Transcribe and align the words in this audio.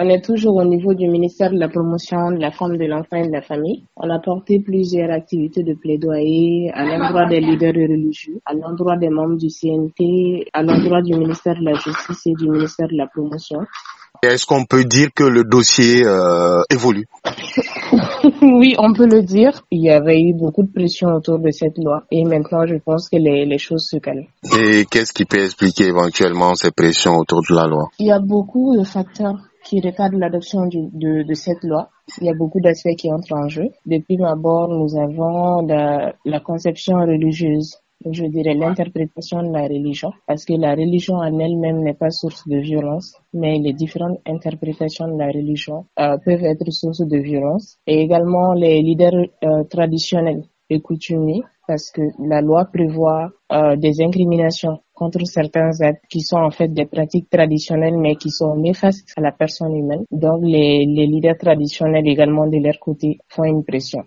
on 0.00 0.08
est 0.08 0.24
toujours 0.24 0.54
au 0.56 0.64
niveau 0.64 0.94
du 0.94 1.08
ministère 1.08 1.50
de 1.50 1.58
la 1.58 1.68
promotion 1.68 2.30
de 2.30 2.38
la 2.40 2.52
femme, 2.52 2.76
de 2.76 2.84
l'enfant 2.84 3.16
et 3.16 3.26
de 3.26 3.32
la 3.32 3.42
famille. 3.42 3.84
On 3.96 4.08
a 4.08 4.20
porté 4.20 4.60
plusieurs 4.60 5.10
activités 5.10 5.64
de 5.64 5.74
plaidoyer 5.74 6.70
à 6.72 6.84
l'endroit 6.84 7.26
des 7.26 7.40
leaders 7.40 7.74
religieux, 7.74 8.40
à 8.46 8.54
l'endroit 8.54 8.96
des 8.96 9.08
membres 9.08 9.36
du 9.36 9.48
CNT, 9.48 10.46
à 10.52 10.62
l'endroit 10.62 11.02
du 11.02 11.14
ministère 11.16 11.56
de 11.58 11.64
la 11.64 11.74
Justice 11.74 12.26
et 12.26 12.34
du 12.34 12.48
ministère 12.48 12.86
de 12.86 12.96
la 12.96 13.08
promotion. 13.08 13.58
Est-ce 14.22 14.46
qu'on 14.46 14.64
peut 14.64 14.84
dire 14.84 15.08
que 15.14 15.24
le 15.24 15.42
dossier 15.44 16.04
euh, 16.04 16.62
évolue? 16.70 17.06
Oui, 18.42 18.74
on 18.78 18.92
peut 18.92 19.06
le 19.06 19.22
dire. 19.22 19.62
Il 19.70 19.82
y 19.82 19.90
avait 19.90 20.20
eu 20.20 20.34
beaucoup 20.34 20.62
de 20.62 20.72
pression 20.72 21.08
autour 21.08 21.38
de 21.38 21.50
cette 21.50 21.78
loi 21.78 22.02
et 22.10 22.24
maintenant 22.24 22.66
je 22.66 22.74
pense 22.84 23.08
que 23.08 23.16
les, 23.16 23.46
les 23.46 23.58
choses 23.58 23.86
se 23.88 23.96
calment. 23.98 24.26
Et 24.58 24.84
qu'est-ce 24.90 25.12
qui 25.12 25.24
peut 25.24 25.42
expliquer 25.44 25.86
éventuellement 25.86 26.54
ces 26.54 26.70
pressions 26.70 27.16
autour 27.16 27.42
de 27.48 27.54
la 27.54 27.66
loi? 27.66 27.88
Il 27.98 28.06
y 28.06 28.12
a 28.12 28.18
beaucoup 28.18 28.76
de 28.76 28.84
facteurs 28.84 29.47
qui 29.68 29.80
retardent 29.80 30.18
l'adoption 30.18 30.66
de, 30.66 31.22
de 31.22 31.34
cette 31.34 31.62
loi. 31.62 31.90
Il 32.20 32.26
y 32.26 32.30
a 32.30 32.34
beaucoup 32.34 32.60
d'aspects 32.60 32.96
qui 32.96 33.12
entrent 33.12 33.34
en 33.34 33.48
jeu. 33.48 33.68
Depuis 33.84 34.16
d'abord, 34.16 34.68
nous 34.68 34.98
avons 34.98 35.66
la, 35.66 36.14
la 36.24 36.40
conception 36.40 36.96
religieuse 36.96 37.76
je 38.12 38.24
dirais 38.26 38.54
l'interprétation 38.54 39.42
de 39.42 39.52
la 39.52 39.62
religion, 39.62 40.12
parce 40.26 40.44
que 40.44 40.54
la 40.54 40.74
religion 40.74 41.16
en 41.16 41.38
elle-même 41.38 41.82
n'est 41.82 41.94
pas 41.94 42.10
source 42.10 42.46
de 42.46 42.58
violence, 42.58 43.16
mais 43.32 43.58
les 43.58 43.72
différentes 43.72 44.20
interprétations 44.26 45.08
de 45.08 45.18
la 45.18 45.26
religion 45.26 45.86
euh, 45.98 46.16
peuvent 46.24 46.44
être 46.44 46.70
source 46.70 47.00
de 47.00 47.18
violence. 47.18 47.76
Et 47.86 48.00
également 48.00 48.52
les 48.52 48.82
leaders 48.82 49.26
euh, 49.44 49.64
traditionnels 49.64 50.44
et 50.70 50.80
coutumiers, 50.80 51.42
parce 51.66 51.90
que 51.90 52.02
la 52.24 52.40
loi 52.40 52.66
prévoit 52.66 53.30
euh, 53.52 53.76
des 53.76 54.00
incriminations 54.00 54.78
contre 54.98 55.24
certains 55.24 55.70
actes 55.80 56.04
qui 56.10 56.20
sont 56.20 56.38
en 56.38 56.50
fait 56.50 56.68
des 56.68 56.86
pratiques 56.86 57.30
traditionnelles 57.30 57.96
mais 57.96 58.16
qui 58.16 58.30
sont 58.30 58.56
néfastes 58.56 59.12
à 59.16 59.20
la 59.20 59.32
personne 59.32 59.74
humaine. 59.76 60.04
Donc 60.10 60.40
les, 60.42 60.84
leaders 60.86 61.38
traditionnels 61.38 62.06
également 62.08 62.46
de 62.46 62.58
leur 62.58 62.78
côté 62.80 63.18
font 63.28 63.44
une 63.44 63.64
pression. 63.64 64.02